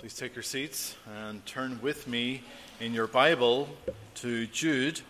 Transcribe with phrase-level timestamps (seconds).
[0.00, 0.96] Please take your seats
[1.26, 2.42] and turn with me
[2.80, 3.68] in your Bible
[4.14, 5.02] to Jude.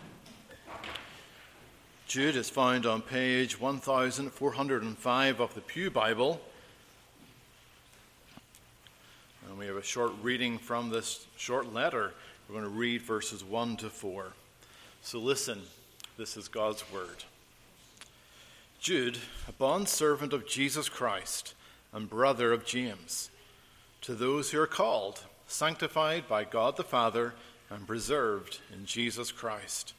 [2.07, 6.41] Jude is found on page 1405 of the Pew Bible.
[9.47, 12.11] And we have a short reading from this short letter.
[12.49, 14.33] We're going to read verses 1 to 4.
[15.03, 15.61] So listen,
[16.17, 17.23] this is God's Word.
[18.81, 21.53] Jude, a bondservant of Jesus Christ
[21.93, 23.30] and brother of James
[24.01, 27.33] to those who are called, sanctified by God the Father,
[27.69, 29.93] and preserved in Jesus Christ.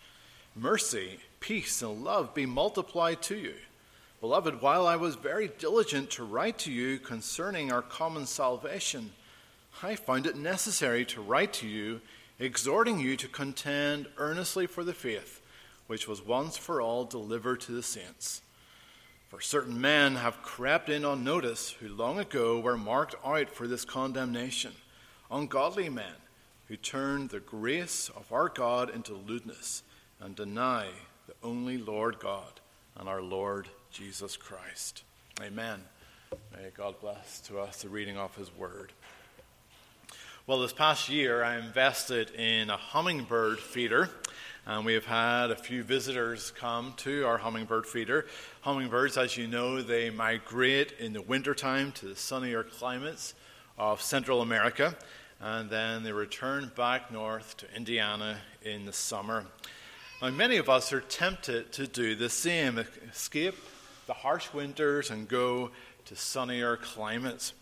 [0.54, 3.54] Mercy, peace, and love be multiplied to you.
[4.20, 9.12] Beloved, while I was very diligent to write to you concerning our common salvation,
[9.82, 12.00] I found it necessary to write to you,
[12.38, 15.42] exhorting you to contend earnestly for the faith
[15.86, 18.40] which was once for all delivered to the saints.
[19.32, 23.66] For certain men have crept in on notice who long ago were marked out for
[23.66, 24.72] this condemnation,
[25.30, 26.12] ungodly men
[26.68, 29.84] who turn the grace of our God into lewdness
[30.20, 30.88] and deny
[31.26, 32.60] the only Lord God
[32.94, 35.02] and our Lord Jesus Christ.
[35.40, 35.80] Amen.
[36.52, 38.92] May God bless to us the reading of his word.
[40.46, 44.10] Well, this past year I invested in a hummingbird feeder
[44.66, 48.26] and we have had a few visitors come to our hummingbird feeder.
[48.60, 53.34] Hummingbirds, as you know, they migrate in the wintertime to the sunnier climates
[53.76, 54.96] of Central America,
[55.40, 59.46] and then they return back north to Indiana in the summer.
[60.20, 62.78] Now, many of us are tempted to do the same
[63.10, 63.56] escape
[64.06, 65.70] the harsh winters and go
[66.04, 67.52] to sunnier climates.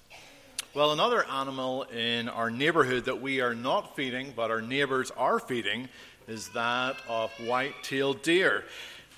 [0.75, 5.39] Well, another animal in our neighborhood that we are not feeding, but our neighbors are
[5.39, 5.89] feeding,
[6.29, 8.65] is that of white-tailed deer.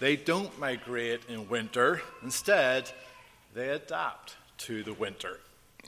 [0.00, 2.03] They don't migrate in winter.
[2.22, 2.91] Instead,
[3.55, 5.41] they adapt to the winter.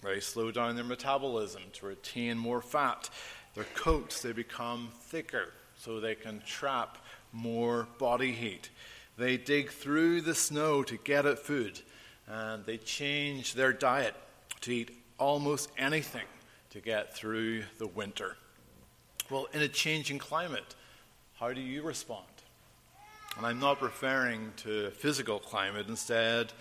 [0.02, 3.08] They slow down their metabolism to retain more fat.
[3.54, 6.98] Their coats, they become thicker so they can trap
[7.32, 8.70] more body heat.
[9.16, 11.80] They dig through the snow to get at food,
[12.28, 14.14] and they change their diet
[14.62, 16.26] to eat almost anything
[16.70, 18.36] to get through the winter.
[19.30, 20.74] Well, in a changing climate,
[21.44, 22.24] how do you respond?
[23.36, 26.54] And I'm not referring to physical climate, instead,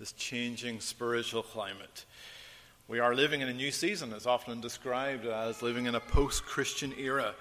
[0.00, 2.04] this changing spiritual climate.
[2.88, 4.12] We are living in a new season.
[4.12, 7.32] It's often described as living in a post Christian era.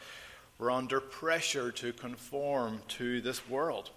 [0.59, 3.89] We're under pressure to conform to this world.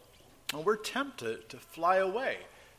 [0.54, 2.38] And we're tempted to fly away,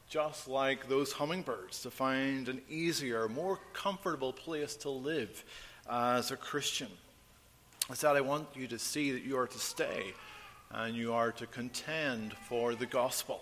[0.09, 5.45] just like those hummingbirds, to find an easier, more comfortable place to live
[5.87, 6.89] as a Christian.
[7.91, 10.13] Instead, I want you to see that you are to stay
[10.71, 13.41] and you are to contend for the gospel.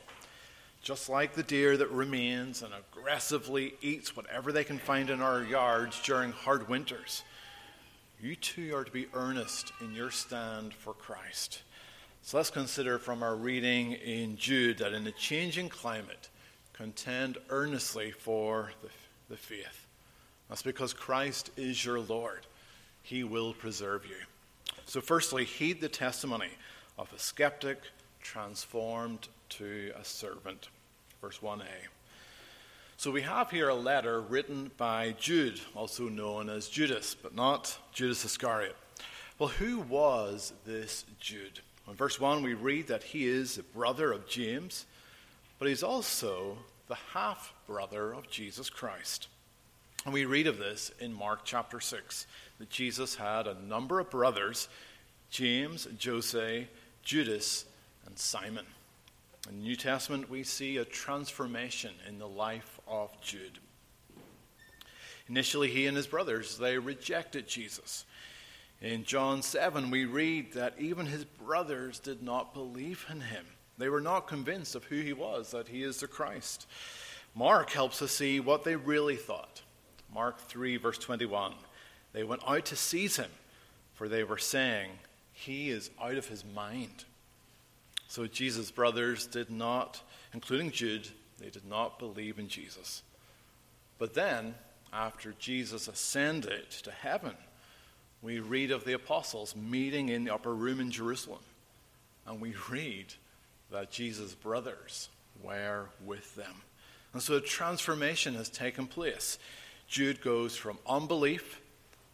[0.82, 5.44] Just like the deer that remains and aggressively eats whatever they can find in our
[5.44, 7.24] yards during hard winters,
[8.20, 11.62] you too are to be earnest in your stand for Christ.
[12.24, 16.28] So let's consider from our reading in Jude that in a changing climate,
[16.74, 18.90] contend earnestly for the,
[19.30, 19.86] the faith.
[20.50, 22.48] That's because Christ is your Lord.
[23.04, 24.16] He will preserve you.
[24.90, 26.50] So, firstly, heed the testimony
[26.98, 27.78] of a skeptic
[28.24, 30.70] transformed to a servant.
[31.22, 31.62] Verse 1a.
[32.98, 37.78] So, we have here a letter written by Jude, also known as Judas, but not
[37.94, 38.76] Judas Iscariot.
[39.38, 41.60] Well, who was this Jude?
[41.88, 44.88] In verse 1, we read that he is a brother of James,
[45.60, 46.58] but he's also
[46.88, 49.28] the half brother of Jesus Christ.
[50.06, 52.26] And we read of this in Mark chapter 6
[52.60, 54.70] that Jesus had a number of brothers
[55.30, 56.68] James, Jose,
[57.04, 57.66] Judas,
[58.06, 58.66] and Simon.
[59.50, 63.59] In the New Testament, we see a transformation in the life of Jude.
[65.28, 68.06] Initially, he and his brothers, they rejected Jesus.
[68.82, 73.46] In John 7, we read that even his brothers did not believe in him.
[73.78, 76.66] They were not convinced of who he was, that he is the Christ.
[77.36, 79.62] Mark helps us see what they really thought.
[80.14, 81.53] Mark 3, verse 21.
[82.14, 83.29] They went out to seize him,
[83.94, 84.90] for they were saying,
[85.32, 87.06] He is out of his mind.
[88.08, 90.02] So Jesus' brothers did not,
[90.34, 91.08] including Jude,
[91.38, 93.03] they did not believe in Jesus.
[94.00, 94.56] But then,
[94.91, 97.35] after Jesus ascended to heaven,
[98.22, 101.40] we read of the apostles meeting in the upper room in Jerusalem.
[102.26, 103.14] And we read
[103.72, 105.09] that Jesus' brothers
[105.44, 106.53] were with them.
[107.14, 109.40] And so a transformation has taken place.
[109.90, 111.59] Jude goes from unbelief,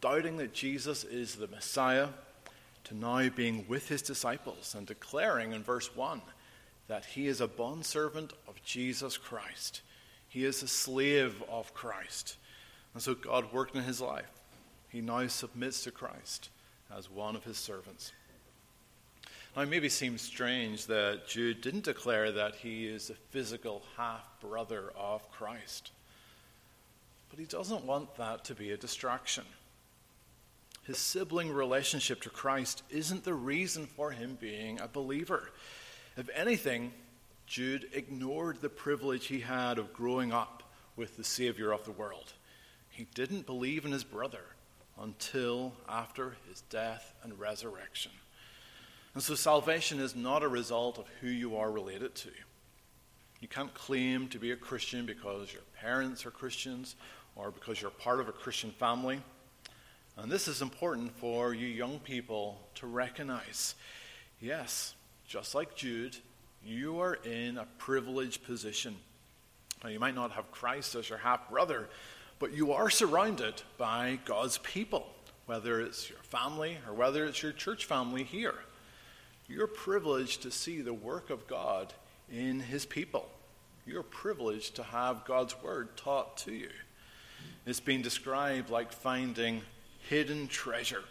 [0.00, 2.08] doubting that Jesus is the Messiah,
[2.84, 6.22] to now being with his disciples and declaring in verse 1
[6.88, 9.82] that he is a bondservant of Jesus Christ.
[10.26, 12.36] He is a slave of Christ.
[12.94, 14.30] And so God worked in his life.
[14.88, 16.48] he now submits to Christ
[16.96, 18.12] as one of his servants.
[19.54, 24.22] Now, it maybe seems strange that Jude didn't declare that he is a physical half
[24.40, 25.90] brother of Christ.
[27.36, 29.44] But he doesn't want that to be a distraction.
[30.84, 35.50] His sibling relationship to Christ isn't the reason for him being a believer.
[36.16, 36.94] If anything,
[37.46, 40.62] Jude ignored the privilege he had of growing up
[40.96, 42.32] with the Savior of the world.
[42.88, 44.44] He didn't believe in his brother
[44.98, 48.12] until after his death and resurrection.
[49.12, 52.30] And so salvation is not a result of who you are related to.
[53.40, 56.96] You can't claim to be a Christian because your parents are Christians
[57.36, 59.20] or because you're part of a Christian family.
[60.16, 63.74] And this is important for you young people to recognize.
[64.40, 64.94] Yes,
[65.28, 66.16] just like Jude,
[66.64, 68.96] you are in a privileged position.
[69.84, 71.88] Now, you might not have Christ as your half brother,
[72.38, 75.06] but you are surrounded by God's people,
[75.44, 78.54] whether it's your family or whether it's your church family here.
[79.48, 81.92] You're privileged to see the work of God
[82.32, 83.28] in His people.
[83.86, 86.70] You're privileged to have God's word taught to you.
[87.66, 89.62] It's been described like finding
[90.08, 91.02] hidden treasure.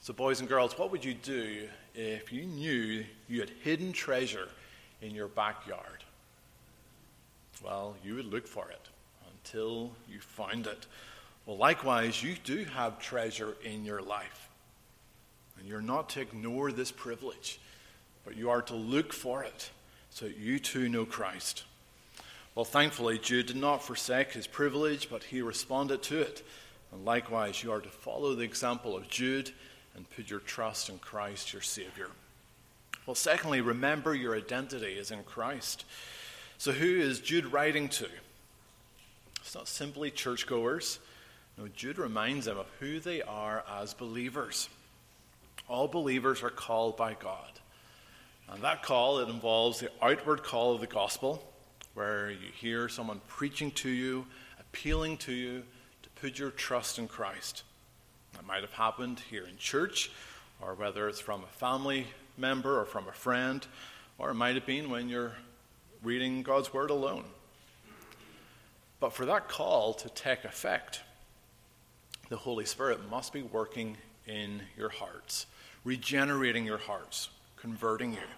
[0.00, 4.48] So, boys and girls, what would you do if you knew you had hidden treasure
[5.02, 6.04] in your backyard?
[7.64, 8.88] Well, you would look for it
[9.34, 10.86] until you find it.
[11.46, 14.48] Well, likewise, you do have treasure in your life.
[15.58, 17.58] And you're not to ignore this privilege,
[18.24, 19.70] but you are to look for it
[20.10, 21.64] so you too know Christ.
[22.54, 26.42] Well, thankfully, Jude did not forsake his privilege, but he responded to it.
[26.92, 29.50] And likewise, you are to follow the example of Jude
[29.94, 32.08] and put your trust in Christ, your Savior.
[33.06, 35.84] Well, secondly, remember your identity is in Christ.
[36.58, 38.08] So, who is Jude writing to?
[39.40, 40.98] It's not simply churchgoers.
[41.56, 44.68] No, Jude reminds them of who they are as believers.
[45.68, 47.50] All believers are called by God.
[48.48, 51.42] And that call, it involves the outward call of the gospel,
[51.98, 54.24] where you hear someone preaching to you,
[54.60, 55.64] appealing to you,
[56.00, 57.64] to put your trust in Christ.
[58.34, 60.12] That might have happened here in church,
[60.60, 62.06] or whether it's from a family
[62.36, 63.66] member or from a friend,
[64.16, 65.32] or it might have been when you're
[66.04, 67.24] reading God's Word alone.
[69.00, 71.00] But for that call to take effect,
[72.28, 75.46] the Holy Spirit must be working in your hearts,
[75.82, 78.28] regenerating your hearts, converting you.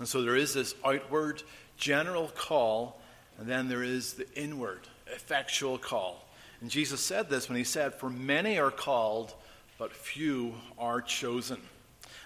[0.00, 1.44] And so there is this outward
[1.76, 3.00] general call,
[3.38, 6.24] and then there is the inward effectual call.
[6.60, 9.34] And Jesus said this when he said, For many are called,
[9.78, 11.60] but few are chosen.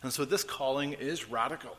[0.02, 1.76] And so this calling is radical.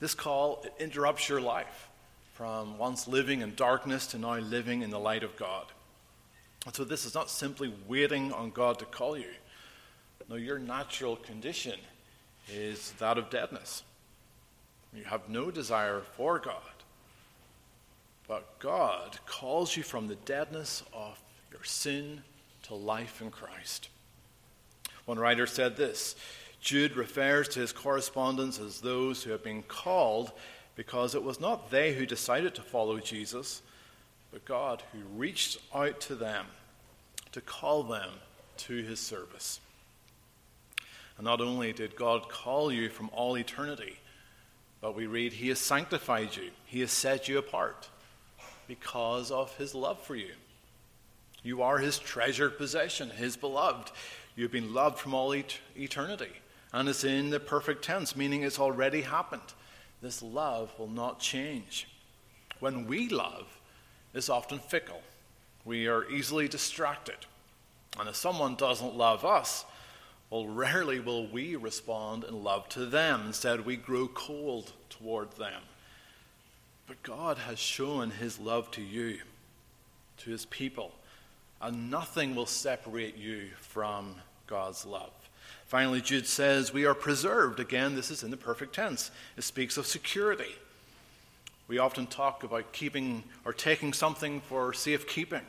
[0.00, 1.88] This call interrupts your life
[2.32, 5.66] from once living in darkness to now living in the light of God.
[6.64, 9.28] And so this is not simply waiting on God to call you.
[10.28, 11.78] No, your natural condition
[12.48, 13.82] is that of deadness.
[14.94, 16.62] You have no desire for God.
[18.30, 22.22] But God calls you from the deadness of your sin
[22.62, 23.88] to life in Christ.
[25.04, 26.14] One writer said this
[26.60, 30.30] Jude refers to his correspondents as those who have been called
[30.76, 33.62] because it was not they who decided to follow Jesus,
[34.30, 36.46] but God who reached out to them
[37.32, 38.10] to call them
[38.58, 39.58] to his service.
[41.18, 43.98] And not only did God call you from all eternity,
[44.80, 47.88] but we read, He has sanctified you, He has set you apart
[48.70, 50.30] because of His love for you.
[51.42, 53.90] You are his treasured possession, his beloved.
[54.36, 56.30] You've been loved from all et- eternity.
[56.72, 59.54] And it's in the perfect tense, meaning it's already happened.
[60.02, 61.88] This love will not change.
[62.60, 63.58] When we love,
[64.14, 65.02] it's often fickle.
[65.64, 67.26] We are easily distracted.
[67.98, 69.64] And if someone doesn't love us,
[70.28, 73.24] well, rarely will we respond in love to them.
[73.26, 75.62] Instead, we grow cold toward them.
[76.90, 79.20] But God has shown his love to you,
[80.18, 80.90] to his people
[81.60, 84.16] and nothing will separate you from
[84.48, 85.12] God's love.
[85.66, 87.60] Finally, Jude says, We are preserved.
[87.60, 89.12] Again, this is in the perfect tense.
[89.36, 90.56] It speaks of security.
[91.68, 95.46] We often talk about keeping or taking something for safekeeping.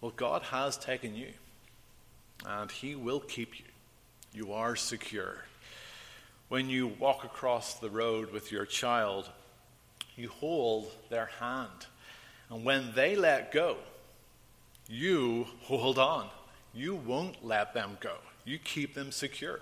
[0.00, 1.28] Well, God has taken you,
[2.44, 3.66] and He will keep you.
[4.32, 5.44] You are secure.
[6.48, 9.30] When you walk across the road with your child,
[10.16, 11.86] you hold their hand.
[12.50, 13.76] And when they let go,
[14.88, 16.28] you hold on.
[16.74, 18.16] You won't let them go.
[18.44, 19.60] You keep them secure.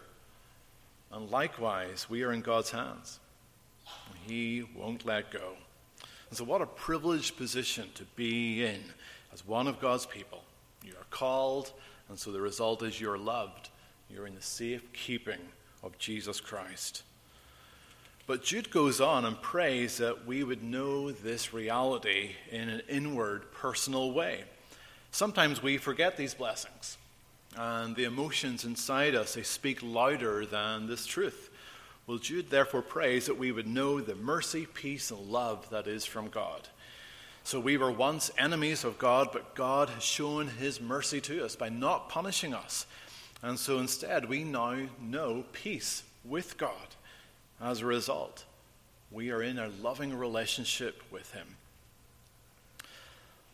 [1.11, 3.21] And likewise, we are in God's hands.
[4.27, 5.55] He won't let go.
[6.31, 8.81] And so, what a privileged position to be in
[9.33, 10.43] as one of God's people.
[10.85, 11.73] You are called
[12.09, 13.71] And so the result is you're loved.
[14.11, 15.41] You're in the safe keeping
[15.83, 17.05] of Jesus Christ.
[18.33, 23.53] But Jude goes on and prays that we would know this reality in an inward,
[23.53, 24.45] personal way.
[25.11, 26.97] Sometimes we forget these blessings,
[27.59, 31.51] and the emotions inside us, they speak louder than this truth.
[32.07, 36.07] Well, Jude therefore prays that we would know the mercy, peace, and love that is
[36.07, 36.69] from God.
[37.45, 41.55] So we were once enemies of God, but God has shown his mercy to us
[41.55, 42.87] by not punishing us.
[43.43, 46.97] And so instead, we now know peace with God.
[47.63, 48.45] As a result,
[49.13, 51.47] we are in a loving relationship with him.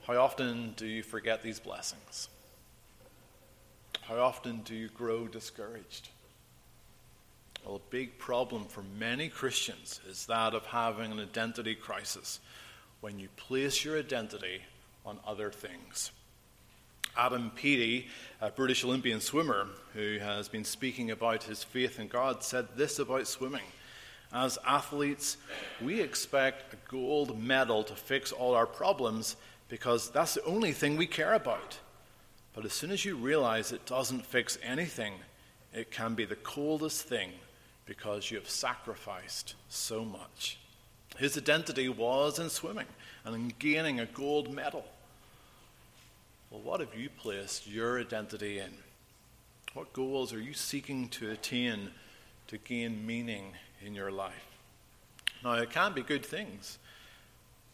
[0.06, 2.30] How often do you forget these blessings?
[4.00, 6.08] How often do you grow discouraged?
[7.66, 12.40] Well, a big problem for many Christians is that of having an identity crisis
[13.02, 14.62] when you place your identity
[15.04, 16.12] on other things.
[17.14, 18.06] Adam Peaty,
[18.40, 22.98] a British Olympian swimmer who has been speaking about his faith in God, said this
[22.98, 23.60] about swimming.
[24.32, 25.38] As athletes,
[25.80, 29.36] we expect a gold medal to fix all our problems
[29.68, 31.78] because that's the only thing we care about.
[32.54, 35.14] But as soon as you realize it doesn't fix anything,
[35.72, 37.32] it can be the coldest thing
[37.86, 40.58] because you have sacrificed so much.
[41.16, 42.86] His identity was in swimming
[43.24, 44.84] and in gaining a gold medal.
[46.50, 48.72] Well, what have you placed your identity in?
[49.74, 51.90] What goals are you seeking to attain
[52.48, 53.52] to gain meaning
[53.84, 54.46] in your life?
[55.44, 56.78] Now, it can be good things,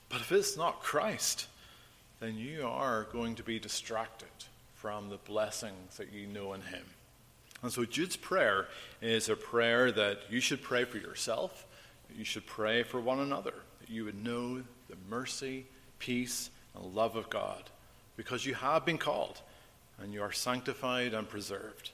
[0.08, 1.46] but if it's not Christ,
[2.20, 4.28] then you are going to be distracted
[4.74, 6.84] from the blessings that you know in Him.
[7.62, 8.68] And so Jude's prayer
[9.00, 11.66] is a prayer that you should pray for yourself,
[12.14, 15.64] you should pray for one another, that you would know the mercy,
[15.98, 17.62] peace, and love of God,
[18.16, 19.40] because you have been called
[19.98, 21.90] and you are sanctified and preserved.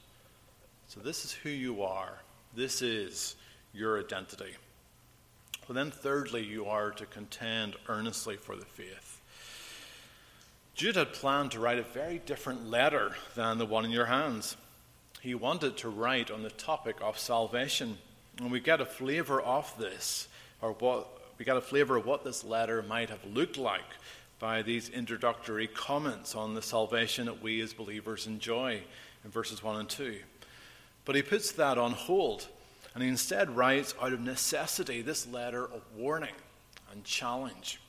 [0.89, 2.19] So this is who you are.
[2.55, 3.37] This is
[3.73, 4.57] your identity.
[5.69, 9.21] Then, thirdly, you are to contend earnestly for the faith.
[10.75, 14.57] Jude had planned to write a very different letter than the one in your hands.
[15.21, 17.99] He wanted to write on the topic of salvation.
[18.39, 20.27] And we get a flavor of this,
[20.61, 21.07] or what
[21.39, 23.81] we get a flavor of what this letter might have looked like
[24.41, 28.81] by these introductory comments on the salvation that we as believers enjoy
[29.25, 30.19] in verses 1 and 2.
[31.05, 32.49] But he puts that on hold,
[32.95, 36.35] and he instead writes out of necessity this letter of warning
[36.93, 37.81] and challenge.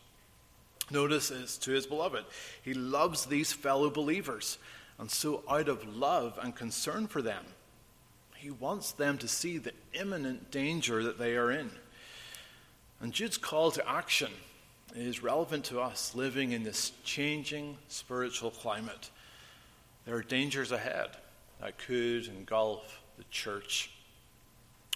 [0.91, 2.25] Notice it's to his beloved.
[2.61, 4.57] He loves these fellow believers,
[4.99, 7.45] and so out of love and concern for them,
[8.35, 11.69] he wants them to see the imminent danger that they are in.
[12.99, 14.31] And Jude's call to action
[14.95, 19.09] is relevant to us living in this changing spiritual climate.
[20.05, 21.09] There are dangers ahead
[21.61, 23.91] that could engulf the church.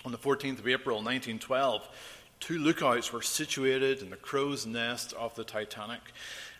[0.05, 1.89] On the 14th of April 1912,
[2.39, 6.01] two lookouts were situated in the crow's nest of the Titanic,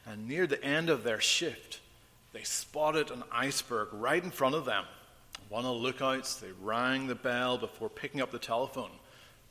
[0.08, 1.80] and near the end of their shift,
[2.34, 4.86] they spotted an iceberg right in front of them.
[5.50, 8.90] One of the lookouts, they rang the bell before picking up the telephone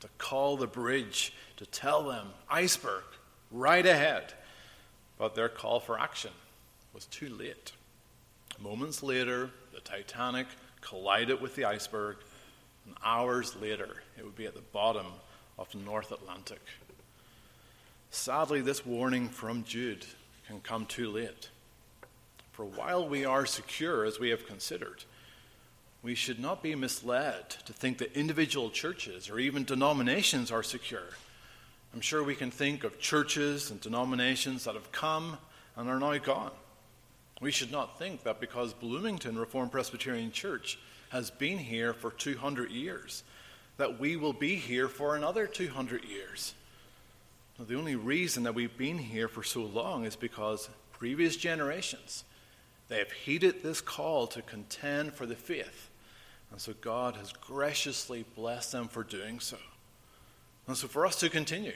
[0.01, 3.03] to call the bridge to tell them, iceberg,
[3.49, 4.33] right ahead.
[5.17, 6.31] But their call for action
[6.93, 7.71] was too late.
[8.59, 10.47] Moments later, the Titanic
[10.81, 12.17] collided with the iceberg,
[12.85, 15.07] and hours later, it would be at the bottom
[15.57, 16.61] of the North Atlantic.
[18.11, 20.05] Sadly, this warning from Jude
[20.47, 21.49] can come too late.
[22.51, 25.03] For while we are secure, as we have considered,
[26.01, 31.09] we should not be misled to think that individual churches or even denominations are secure.
[31.93, 35.37] I'm sure we can think of churches and denominations that have come
[35.75, 36.51] and are now gone.
[37.41, 40.77] We should not think that because Bloomington Reformed Presbyterian Church
[41.09, 43.23] has been here for 200 years,
[43.77, 46.53] that we will be here for another 200 years.
[47.57, 52.23] Now, the only reason that we've been here for so long is because previous generations
[52.87, 55.89] they have heeded this call to contend for the faith
[56.51, 59.57] and so God has graciously blessed them for doing so.
[60.67, 61.73] And so for us to continue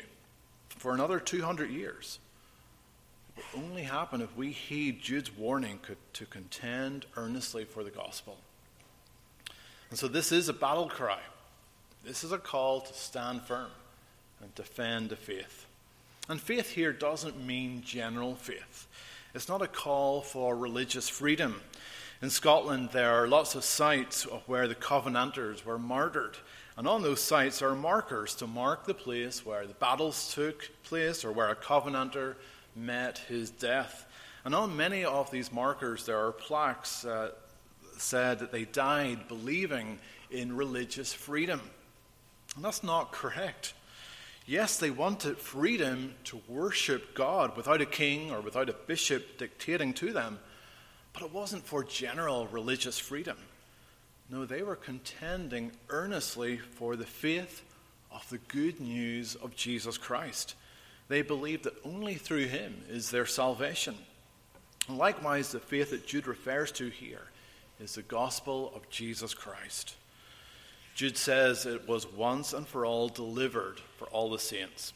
[0.69, 2.19] for another 200 years,
[3.38, 5.79] it will only happen if we heed Jude's warning
[6.13, 8.38] to contend earnestly for the gospel.
[9.89, 11.19] And so this is a battle cry.
[12.05, 13.72] This is a call to stand firm
[14.41, 15.65] and defend the faith.
[16.27, 18.88] And faith here doesn't mean general faith.
[19.34, 21.62] It's not a call for religious freedom.
[22.22, 26.38] In Scotland, there are lots of sites of where the Covenanters were martyred.
[26.77, 31.25] And on those sites are markers to mark the place where the battles took place
[31.25, 32.36] or where a Covenanter
[32.75, 34.05] met his death.
[34.46, 37.31] And on many of these markers, there are plaques uh,
[38.01, 40.00] said that they died believing
[40.32, 41.62] in religious freedom.
[42.56, 43.74] And that's not correct.
[44.46, 49.94] Yes, they wanted freedom to worship God without a king or without a bishop dictating
[49.96, 50.39] to them,
[51.13, 53.38] but it wasn't for general religious freedom.
[54.29, 57.63] No, they were contending earnestly for the faith
[58.12, 60.56] of the good news of Jesus Christ.
[61.08, 63.96] They believed that only through him is their salvation.
[64.88, 67.22] Likewise, the faith that Jude refers to here
[67.79, 69.95] is the gospel of Jesus Christ.
[70.95, 74.91] Jude says it was once and for all delivered for all the saints.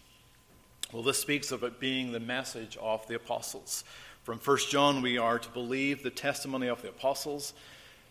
[0.92, 3.84] Well, this speaks of it being the message of the apostles.
[4.24, 7.54] From 1 John, we are to believe the testimony of the apostles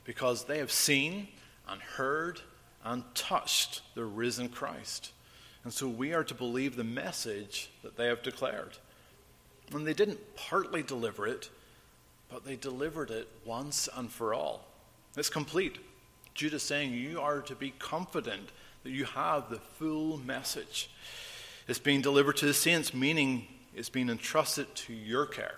[0.05, 1.29] because they have seen
[1.69, 2.41] and heard
[2.85, 5.13] and touched the risen Christ.
[5.65, 8.79] And so we are to believe the message that they have declared.
[9.73, 11.51] And they didn't partly deliver it,
[12.33, 14.67] but they delivered it once and for all.
[15.17, 15.79] It's complete.
[16.33, 18.49] Jude is saying you are to be confident
[18.85, 20.89] that you have the full message.
[21.69, 23.47] It's being delivered to the saints, meaning
[23.77, 25.57] it's being entrusted to your care.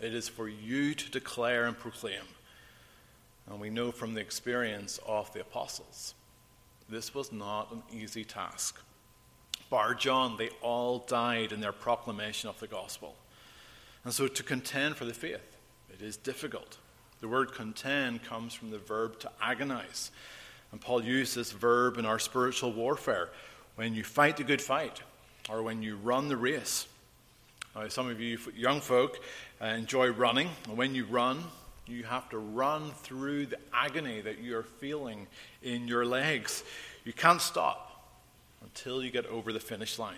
[0.00, 2.22] It is for you to declare and proclaim.
[3.48, 6.14] And we know from the experience of the apostles,
[6.90, 8.78] this was not an easy task.
[9.70, 13.16] Bar John, they all died in their proclamation of the gospel.
[14.04, 15.56] And so to contend for the faith,
[15.92, 16.78] it is difficult.
[17.20, 20.10] The word contend comes from the verb to agonize.
[20.70, 23.30] And Paul used this verb in our spiritual warfare
[23.76, 25.02] when you fight the good fight
[25.48, 26.86] or when you run the race.
[27.74, 29.18] Now, some of you young folk
[29.60, 31.42] uh, enjoy running, and when you run,
[31.86, 35.26] you have to run through the agony that you're feeling
[35.62, 36.64] in your legs.
[37.04, 38.12] You can't stop
[38.62, 40.16] until you get over the finish line.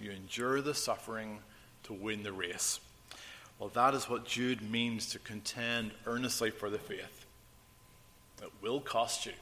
[0.00, 1.38] You endure the suffering
[1.84, 2.80] to win the race.
[3.60, 7.26] Well, that is what Jude means to contend earnestly for the faith.
[8.42, 9.32] It will cost you.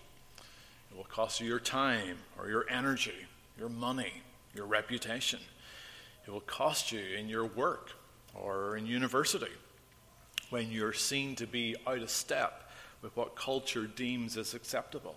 [0.91, 3.15] It will cost you your time or your energy,
[3.57, 4.13] your money,
[4.57, 5.39] your reputation.
[6.27, 7.93] It will cost you in your work
[8.35, 9.53] or in university
[10.51, 15.15] when you're seen to be out of step with what culture deems as acceptable.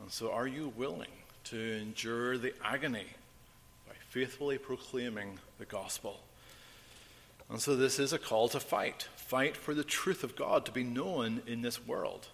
[0.00, 1.12] And so, are you willing
[1.44, 3.06] to endure the agony
[3.86, 6.20] by faithfully proclaiming the gospel?
[7.50, 9.08] And so, this is a call to fight.
[9.16, 12.28] Fight for the truth of God to be known in this world.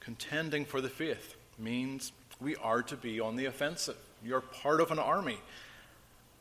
[0.00, 3.96] Contending for the faith means we are to be on the offensive.
[4.24, 5.38] You're part of an army.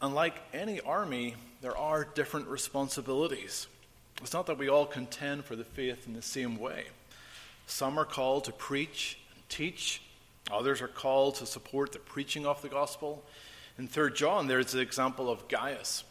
[0.02, 3.68] And like any army, there are different responsibilities.
[4.22, 6.86] It's not that we all contend for the faith in the same way.
[7.68, 10.02] Some are called to preach and teach,
[10.52, 13.24] others are called to support the preaching of the gospel.
[13.78, 16.04] In 3 John, there's the example of Gaius,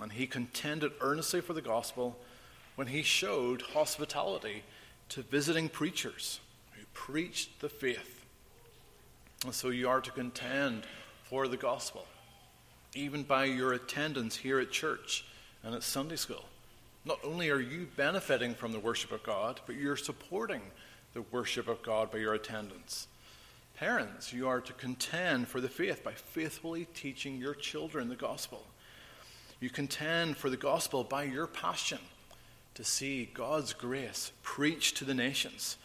[0.00, 2.18] and he contended earnestly for the gospel
[2.76, 4.62] when he showed hospitality
[5.10, 6.40] to visiting preachers
[6.72, 8.24] who preached the faith.
[9.44, 10.84] And so you are to contend
[11.24, 12.06] for the gospel,
[12.94, 15.24] even by your attendance here at church
[15.62, 16.44] and at Sunday school.
[17.04, 20.62] Not only are you benefiting from the worship of God, but you're supporting
[21.12, 23.06] the worship of God by your attendance.
[23.76, 28.66] Parents, you are to contend for the faith by faithfully teaching your children the gospel.
[29.64, 32.00] You contend for the gospel by your passion
[32.74, 35.78] to see God's grace preached to the nations,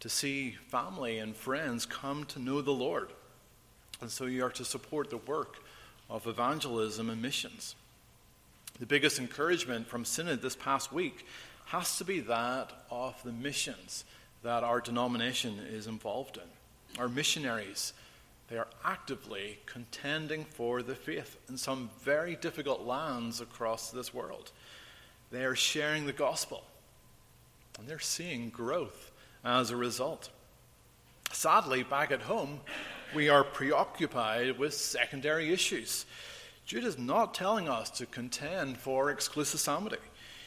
[0.00, 3.10] to see family and friends come to know the Lord.
[4.00, 5.62] And so you are to support the work
[6.08, 7.74] of evangelism and missions.
[8.80, 11.26] The biggest encouragement from Synod this past week
[11.66, 14.06] has to be that of the missions
[14.42, 16.98] that our denomination is involved in.
[16.98, 17.92] Our missionaries,
[18.48, 24.52] they are actively contending for the faith in some very difficult lands across this world.
[25.30, 26.64] They are sharing the gospel,
[27.78, 29.10] and they're seeing growth
[29.44, 30.30] as a result.
[31.30, 32.60] Sadly, back at home,
[33.14, 36.06] we are preoccupied with secondary issues.
[36.64, 39.98] Jude is not telling us to contend for exclusivity.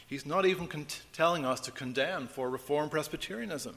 [0.06, 0.68] He's not even
[1.12, 3.76] telling us to condemn for Reformed Presbyterianism.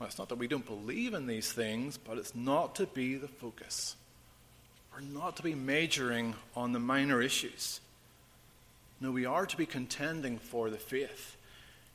[0.00, 3.16] Well, it's not that we don't believe in these things, but it's not to be
[3.16, 3.96] the focus.
[4.94, 7.80] We're not to be majoring on the minor issues.
[8.98, 11.36] No, we are to be contending for the faith.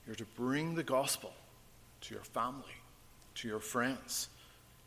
[0.06, 1.34] You're to bring the gospel
[2.02, 2.64] to your family,
[3.36, 4.30] to your friends.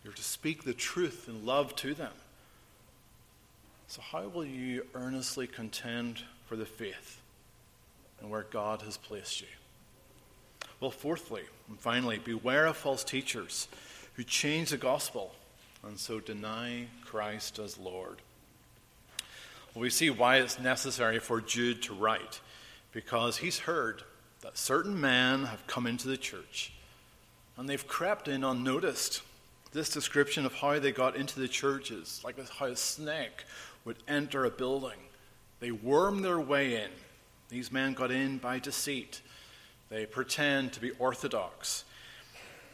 [0.04, 2.12] You're to speak the truth in love to them.
[3.88, 7.20] So, how will you earnestly contend for the faith
[8.20, 9.48] and where God has placed you?
[10.80, 13.68] Well, fourthly and finally, beware of false teachers
[14.14, 15.34] who change the gospel
[15.86, 18.18] and so deny Christ as Lord.
[19.74, 22.40] Well, we see why it's necessary for Jude to write,
[22.92, 24.02] because he's heard
[24.40, 26.72] that certain men have come into the church
[27.56, 29.22] and they've crept in unnoticed.
[29.72, 33.44] This description of how they got into the church is like how a snake
[33.84, 34.98] would enter a building.
[35.60, 36.90] They worm their way in.
[37.48, 39.20] These men got in by deceit.
[39.90, 41.84] They pretend to be orthodox.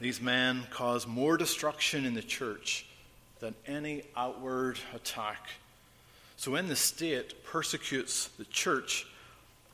[0.00, 2.87] These men cause more destruction in the church
[3.38, 5.48] than any outward attack.
[6.37, 9.07] So when the state persecutes the church,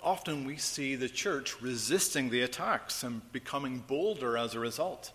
[0.02, 5.12] often we see the church resisting the attacks and becoming bolder as a result.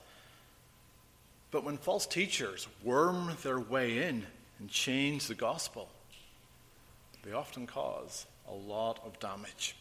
[1.51, 4.25] But when false teachers worm their way in
[4.59, 5.89] and change the gospel,
[7.23, 9.75] they often cause a lot of damage.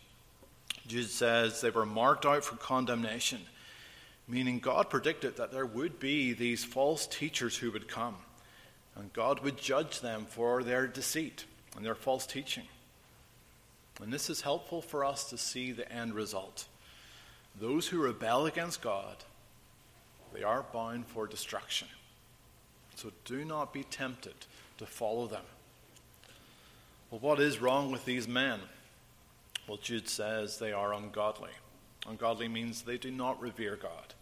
[0.87, 3.40] Jude says they were marked out for condemnation,
[4.29, 8.16] meaning God predicted that there would be these false teachers who would come,
[8.97, 11.44] and God would judge them for their deceit
[11.77, 12.64] and their false teaching.
[14.03, 16.66] And this is helpful for us to see the end result.
[17.61, 19.16] Those who rebel against God,
[20.35, 21.88] they are bound for destruction.
[22.97, 24.35] So do not be tempted
[24.79, 25.44] to follow them.
[27.11, 28.61] Well, what is wrong with these men?
[29.66, 31.50] Well, Jude says they are ungodly.
[32.07, 34.14] Ungodly means they do not revere God,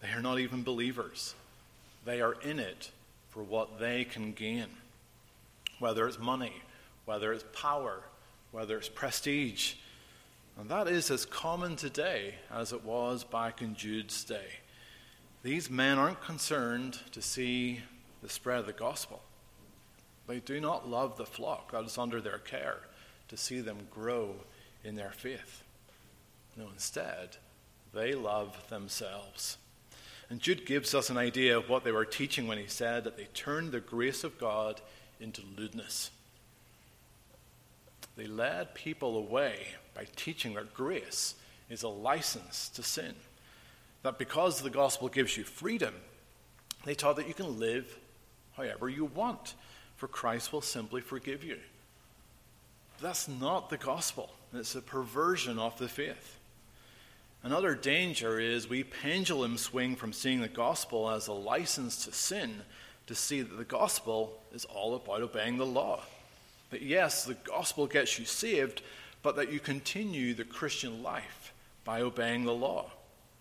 [0.00, 1.34] they are not even believers.
[2.04, 2.92] They are in it
[3.30, 4.66] for what they can gain,
[5.80, 6.52] whether it's money,
[7.04, 8.04] whether it's power,
[8.52, 9.74] whether it's prestige.
[10.58, 14.60] And that is as common today as it was back in Jude's day.
[15.42, 17.80] These men aren't concerned to see
[18.22, 19.20] the spread of the gospel.
[20.26, 22.78] They do not love the flock that is under their care
[23.28, 24.36] to see them grow
[24.84, 25.62] in their faith.
[26.56, 27.36] No, instead,
[27.92, 29.58] they love themselves.
[30.28, 33.16] And Jude gives us an idea of what they were teaching when he said that
[33.16, 34.80] they turned the grace of God
[35.20, 36.10] into lewdness.
[38.16, 41.34] They led people away by teaching that grace
[41.68, 43.14] is a license to sin.
[44.02, 45.94] That because the gospel gives you freedom,
[46.84, 47.98] they taught that you can live
[48.56, 49.54] however you want
[49.96, 51.58] for Christ will simply forgive you.
[53.00, 54.30] That's not the gospel.
[54.52, 56.38] It's a perversion of the faith.
[57.42, 62.62] Another danger is we pendulum swing from seeing the gospel as a license to sin
[63.06, 66.00] to see that the gospel is all about obeying the law.
[66.70, 68.82] That yes, the gospel gets you saved,
[69.22, 71.52] but that you continue the Christian life
[71.84, 72.90] by obeying the law.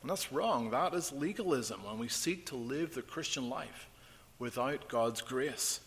[0.02, 0.70] And that's wrong.
[0.70, 3.90] That is legalism when we seek to live the Christian life
[4.38, 5.80] without God's grace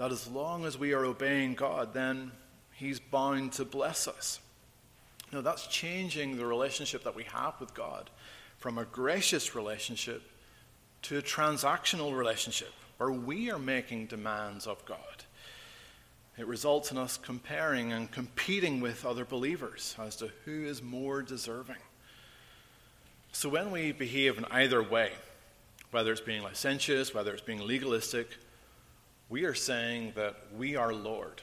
[0.00, 2.32] that as long as we are obeying God, then
[2.80, 4.40] He's bound to bless us.
[5.30, 8.08] Now, that's changing the relationship that we have with God
[8.56, 10.22] from a gracious relationship
[11.02, 14.96] to a transactional relationship where we are making demands of God.
[16.38, 21.20] It results in us comparing and competing with other believers as to who is more
[21.20, 21.76] deserving.
[23.32, 25.12] So when we behave in either way,
[25.90, 28.38] whether it's being licentious, whether it's being legalistic,
[29.28, 31.42] we are saying that we are Lord,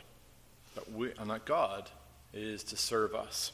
[0.77, 1.89] that we, and that God
[2.33, 3.51] is to serve us.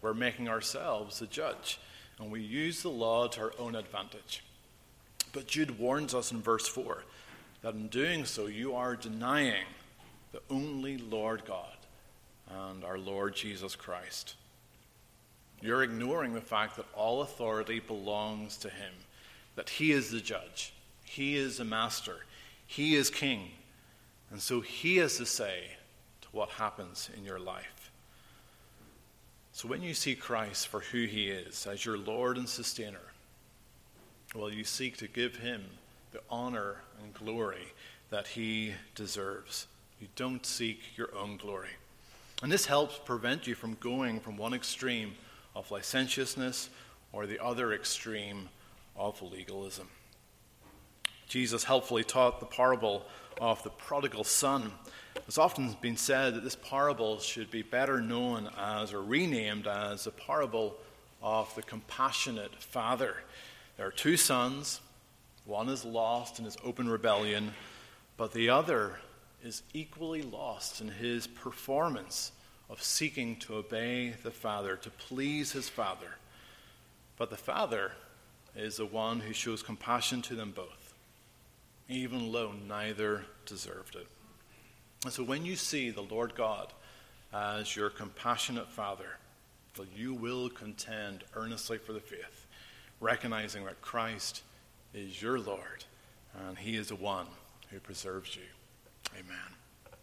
[0.00, 1.78] We're making ourselves the judge,
[2.18, 4.42] and we use the law to our own advantage.
[5.32, 7.04] But Jude warns us in verse 4
[7.62, 9.66] that in doing so, you are denying
[10.32, 11.76] the only Lord God
[12.48, 14.34] and our Lord Jesus Christ.
[15.60, 18.92] You're ignoring the fact that all authority belongs to Him,
[19.56, 20.72] that He is the judge,
[21.04, 22.16] He is the master,
[22.66, 23.50] he is king.
[24.30, 25.76] And so he has to say
[26.34, 27.90] what happens in your life.
[29.52, 33.12] So when you see Christ for who he is, as your Lord and sustainer,
[34.34, 35.62] well, you seek to give him
[36.12, 37.72] the honor and glory
[38.10, 39.66] that he deserves.
[40.00, 41.70] You don't seek your own glory.
[42.42, 45.14] And this helps prevent you from going from one extreme
[45.54, 46.68] of licentiousness
[47.12, 48.48] or the other extreme
[48.96, 49.88] of legalism.
[51.28, 53.06] Jesus helpfully taught the parable
[53.40, 54.72] of the prodigal son.
[55.26, 60.04] It's often been said that this parable should be better known as or renamed as
[60.04, 60.76] the parable
[61.22, 63.16] of the compassionate father.
[63.76, 64.80] There are two sons.
[65.46, 67.52] One is lost in his open rebellion,
[68.16, 68.98] but the other
[69.42, 72.32] is equally lost in his performance
[72.68, 76.16] of seeking to obey the father, to please his father.
[77.16, 77.92] But the father
[78.56, 80.84] is the one who shows compassion to them both
[81.88, 84.06] even though neither deserved it.
[85.04, 86.72] And so when you see the Lord God
[87.32, 89.18] as your compassionate Father,
[89.76, 92.46] well, you will contend earnestly for the faith,
[93.00, 94.42] recognizing that Christ
[94.94, 95.84] is your Lord
[96.46, 97.26] and He is the one
[97.70, 98.42] who preserves you.
[99.12, 99.36] Amen.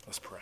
[0.06, 0.40] Let's pray.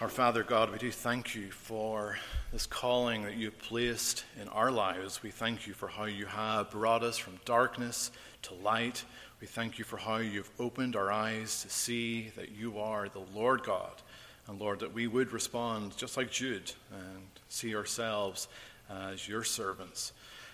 [0.00, 2.18] Our Father God, we do thank you for
[2.52, 5.22] this calling that you have placed in our lives.
[5.22, 8.10] We thank you for how you have brought us from darkness
[8.42, 9.04] to light.
[9.40, 13.22] We thank you for how you've opened our eyes to see that you are the
[13.34, 13.92] Lord God.
[14.46, 18.48] And Lord, that we would respond just like Jude and see ourselves
[18.90, 20.12] as your servants.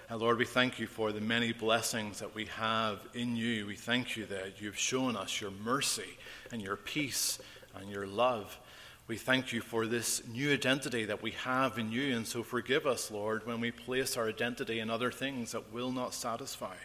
[0.08, 3.66] And Lord, we thank you for the many blessings that we have in you.
[3.66, 6.16] We thank you that you've shown us your mercy
[6.52, 7.40] and your peace
[7.74, 8.56] and your love.
[9.08, 12.14] We thank you for this new identity that we have in you.
[12.14, 15.90] And so forgive us, Lord, when we place our identity in other things that will
[15.90, 16.76] not satisfy.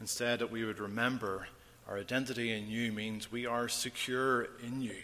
[0.00, 1.48] Instead, that we would remember
[1.88, 4.94] our identity in you means we are secure in you,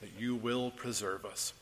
[0.00, 1.52] that you will preserve us.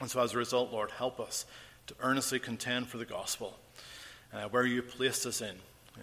[0.00, 1.44] And so, as a result, Lord, help us
[1.88, 3.58] to earnestly contend for the gospel
[4.32, 5.54] uh, where you placed us in,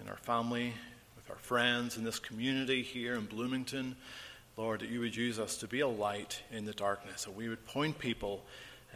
[0.01, 0.73] in our family,
[1.15, 3.95] with our friends, in this community here in Bloomington.
[4.57, 7.49] Lord, that you would use us to be a light in the darkness, that we
[7.49, 8.43] would point people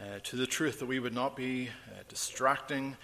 [0.00, 2.96] uh, to the truth, that we would not be uh, distracting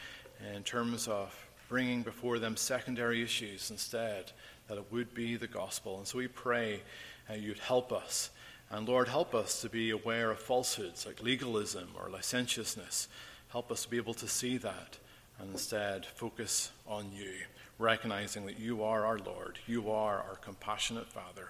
[0.55, 1.35] in terms of
[1.69, 4.33] bringing before them secondary issues instead,
[4.69, 5.99] that it would be the gospel.
[5.99, 6.83] And so we pray
[7.31, 8.31] uh, you'd help us.
[8.71, 13.09] And Lord, help us to be aware of falsehoods like legalism or licentiousness.
[13.49, 14.99] Help us to be able to see that
[15.39, 17.33] and instead focus on you,
[17.79, 21.49] recognizing that you are our Lord, you are our compassionate Father.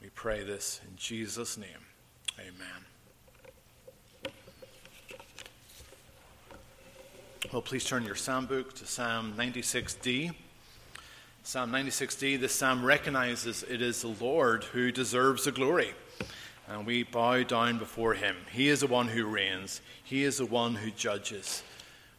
[0.00, 1.86] We pray this in Jesus' name.
[2.38, 2.97] Amen.
[7.52, 10.34] Well, please turn your psalm book to Psalm 96d.
[11.44, 15.92] Psalm 96d, this psalm recognizes it is the Lord who deserves the glory.
[16.68, 18.36] And we bow down before him.
[18.50, 21.62] He is the one who reigns, he is the one who judges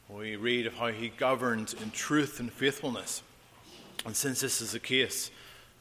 [0.08, 3.22] we read of how he governed in truth and faithfulness.
[4.06, 5.32] And since this is the case,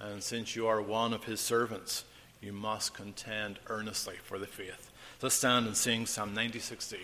[0.00, 2.04] and since you are one of his servants,
[2.42, 4.90] you must contend earnestly for the faith.
[5.22, 6.98] Let's stand and sing Psalm 9060.